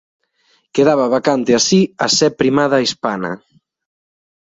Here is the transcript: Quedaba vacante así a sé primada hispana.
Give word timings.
Quedaba 0.75 1.11
vacante 1.15 1.51
así 1.59 1.81
a 2.05 2.07
sé 2.17 2.27
primada 2.39 2.83
hispana. 2.85 3.31